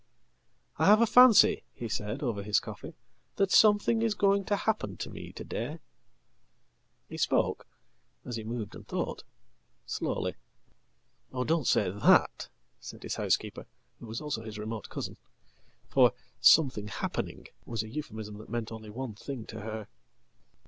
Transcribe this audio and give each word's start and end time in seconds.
"I 0.79 0.87
have 0.87 0.99
a 0.99 1.05
fancy," 1.05 1.61
he 1.75 1.87
said 1.87 2.23
over 2.23 2.41
his 2.41 2.59
coffee, 2.59 2.95
"that 3.35 3.51
something 3.51 4.01
is 4.01 4.15
going 4.15 4.45
tohappen 4.45 4.97
to 4.97 5.11
me 5.11 5.31
to 5.33 5.43
day." 5.43 5.77
He 7.07 7.17
spoke 7.19 7.67
as 8.25 8.35
he 8.35 8.43
moved 8.43 8.73
and 8.73 8.87
thought 8.87 9.23
slowly."Oh, 9.85 11.43
don't 11.43 11.67
say 11.67 11.91
that!" 11.91 12.49
said 12.79 13.03
his 13.03 13.13
housekeeper 13.17 13.67
who 13.99 14.07
was 14.07 14.21
also 14.21 14.41
his 14.41 14.57
remotecousin. 14.57 15.17
For 15.87 16.13
"something 16.39 16.87
happening" 16.87 17.49
was 17.67 17.83
a 17.83 17.87
euphemism 17.87 18.39
that 18.39 18.49
meant 18.49 18.71
only 18.71 18.89
onething 18.89 19.45
to 19.49 19.59
her." 19.59 19.87